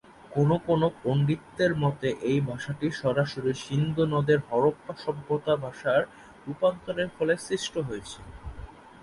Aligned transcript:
কোনো 0.31 0.55
কোনো 0.67 0.87
পণ্ডিতের 1.01 1.73
মতে 1.83 2.07
এই 2.29 2.39
ভাষাটি 2.49 2.87
সরাসরি 3.01 3.51
সিন্ধু 3.65 4.03
নদের 4.13 4.39
হরপ্পা 4.49 4.93
সভ্যতার 5.03 5.57
ভাষার 5.65 6.01
রূপান্তরের 6.45 7.09
ফলে 7.17 7.33
সৃষ্ট 7.45 7.73
হয়েছে। 7.87 8.19